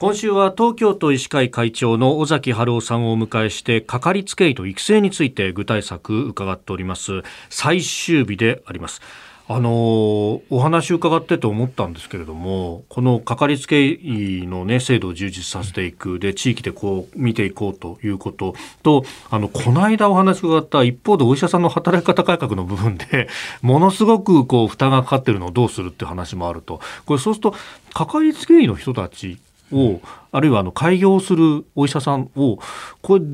[0.00, 7.22] 今週は東京都医師会会長の尾崎春夫さんをお迎えしてかかりつけ医と育成について具体策伺っております。
[7.50, 9.02] 最終日であります。
[9.46, 23.28] あのお話伺ってと思ったんですけれどもこのかかりつけ医の、ね、制度を充実させていくで地域でこう見ていこうということとあのこの間お話伺った一方でお医者さんの働き方改革の部分で
[23.60, 26.80] ものすごくこう負担がかかっているのをどうするっていう話もあると。
[27.04, 27.54] これそうすると
[27.92, 29.36] かかりつけ医の人たち
[29.72, 30.00] を、
[30.32, 32.58] あるいはあの開業するお医者さんを、
[33.02, 33.24] これ、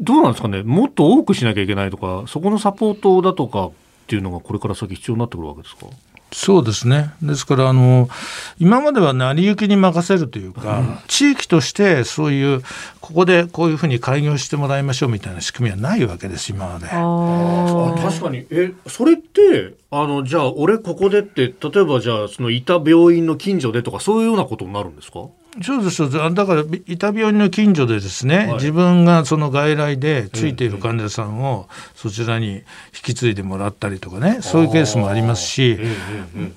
[0.00, 3.70] どうなんですかね、もっと多くしなきゃいけないとか、そこのサポートだとかっ
[4.06, 5.86] ていうのが、これから先、必要になってくるわけですか？
[6.32, 7.12] そうですね。
[7.22, 8.08] ですから、あの、
[8.58, 12.62] 今までは成り行きに任せるというか、うん、地域としてそういう、
[13.00, 16.86] ここでこういうふうに開業してもらいましょうみたいな仕組みはないわけです、今まで。
[16.90, 18.44] あ確かに。
[18.50, 25.20] え、それって、あの、じゃあ、俺ここでって、例えばじゃあ、そのいた病院の近所でとか、そういうようなことになるんですか？
[25.62, 32.62] そうですだから伊田病院の近所でですね、はい、自分がその外来でついている患者さんをそちらに引
[33.02, 35.78] き継いでもらったりとかねそういうケースもありますし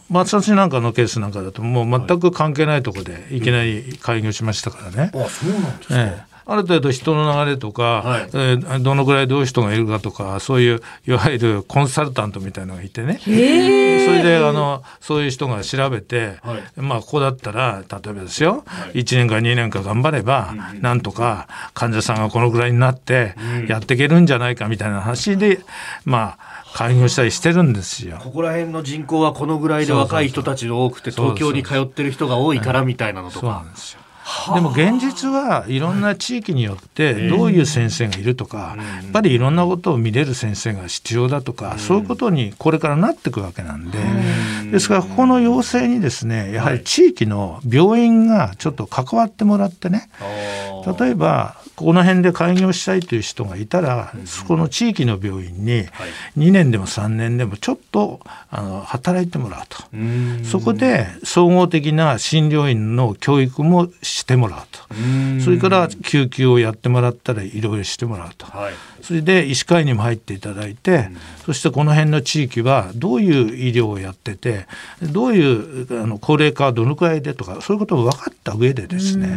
[0.09, 5.11] 松崎なんかのケースなんかだともう全く関係ないところでいきなり開業しましたからね。
[5.13, 13.19] あそうなんですか、ええある程度人の流れとか、はい、えー、どのぐらいどういう人がいるかとかそういういわゆるコンサルタントみたいなのがいてね。
[13.23, 23.35] それであのそういう人が調べて、はい、まあここだったら例えばですよ、はい、1年か2年か頑張れば、うん、なんとか患者さんがこのぐらいになって
[23.67, 25.59] やっていけるんじゃないかみたいな話で
[26.03, 28.17] まあ開業したりしてるんですよ。
[28.23, 33.39] ここら辺の人口はこのぐらいで若い人たちが多くて東京に通ってる人が多いからみたいなのとか。
[33.39, 33.99] そうなんですよ
[34.53, 43.99] でも現実はいろんな地域によってどういう先生がいるとか、やっぱりいろんなことを見れる先生が必要だとか、そういうことにこれからなっていくわけなんで、
[44.71, 50.09] ですからここの要請にですねやはり地域の病院がちょっと関わってもらってね
[50.99, 55.85] 例えばこの辺で開業したいという人がいたら、そこの地域の病院に
[56.37, 58.19] 2年でも3年でもちょっと
[58.49, 59.77] あの働いてもらうと。
[60.43, 64.79] そこで総合的な診療院の教育もしてもらうと。
[65.41, 71.09] それから救急をやってもらったらいろいろしてもらうと、はい、それで医師会にも入っていただいて、
[71.45, 74.65] そしてこの辺の地域はどういう医療をやってて
[75.01, 79.27] どういうあの高齢化はどのくらいでとかそういうことを分かった上でですね。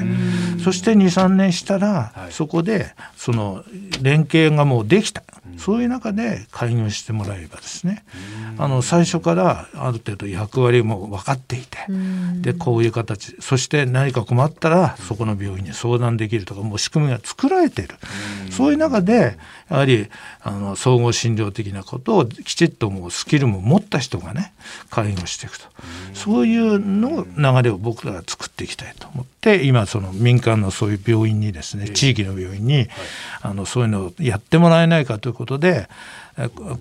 [0.63, 2.33] そして23年したら、はい。
[2.33, 3.65] そこでその
[4.01, 5.23] 連携がもうできた、
[5.63, 8.05] そういう中で開業してもらえばですね、
[8.59, 11.79] あの最初からある程度役割も分かっていて、
[12.41, 17.95] でこういう形そして何か困ったらそこの病院に相談できるとかもう仕組みが作られている、
[18.51, 19.39] そういう中で
[19.71, 20.09] やはり
[20.43, 24.53] あの総合診療的なことをきちっともうスキルも持った人がね
[24.91, 25.67] 介護していくと、
[26.13, 32.89] そういうの流れを僕らが作っていきたいと思って今その民間のそういう病院にですね地域の病院に、
[33.43, 35.89] あのそういうのをやってもらえないかということで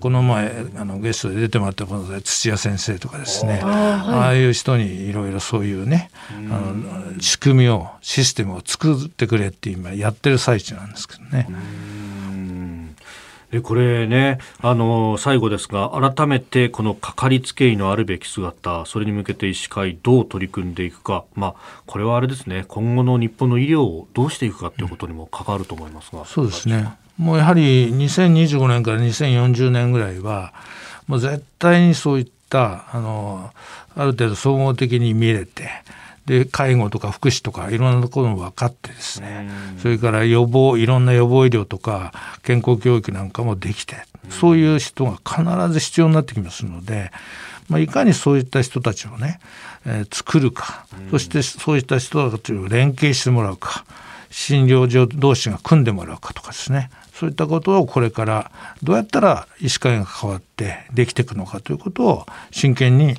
[0.00, 11.48] この前あのゲストで出てもらったことで土屋先生とかですねああいう人にいろいろそういうねあの仕組みをシステムを作ってくれって今やってる最中なんですけどね。
[13.52, 30.52] でこれねあの最後ですが改めてこのかかりつけ医のあるべき姿それに向けて医師会どう取り組んでいくか、まあ、これはあれですね今後の日本の医療をどうしていくかということにも関わると思いますが、うん、そうですねもうやはり2025年から2040年ぐらいは
[31.06, 33.50] もう絶対にそういったあの
[33.94, 35.70] ある程度総合的に見れて
[36.26, 42.12] で介護とか福祉とかいろんなところも分かってですねそれから予防いろんな予防医療とか
[42.42, 43.96] 健康教育なんかもできて
[44.28, 47.12] そういう人が必ず必要になってきますので、
[47.68, 49.40] まあ、いかにそういった人たちをね、
[49.86, 53.84] えー、作るかそしてそういった人たちを連携してもらうか
[54.32, 56.90] 診療所同士が組んでもらうかとかですね。
[57.12, 58.50] そういったことをこれから
[58.82, 63.14] どうやったら医師会が関わってできていくのかということを真剣に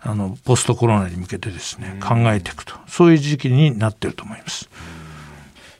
[0.00, 2.74] あのポストコロナに向けてですね考えていくと。
[2.88, 4.68] そういう時期になっていると思います。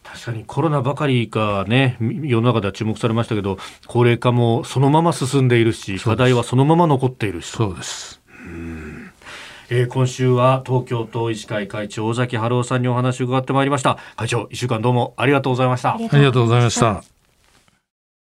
[0.05, 8.21] 確かにコロナばかりがね世の中では注目されましたけど高齢化もそのまま進んでいるし課題はそのまま残っているしそうです
[9.69, 13.99] えー、今週は東京都医師会会長尾崎春夫さんにお話を伺ってまいりました。
[14.17, 15.95] 会長一週間どうもありがとうございました。
[15.95, 17.16] ありがとうございました。